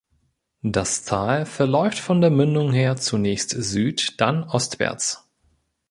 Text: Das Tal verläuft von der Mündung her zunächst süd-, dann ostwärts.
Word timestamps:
Das 0.63 1.03
Tal 1.05 1.45
verläuft 1.45 1.99
von 1.99 2.21
der 2.21 2.31
Mündung 2.31 2.71
her 2.73 2.95
zunächst 2.97 3.51
süd-, 3.51 4.19
dann 4.19 4.43
ostwärts. 4.43 5.29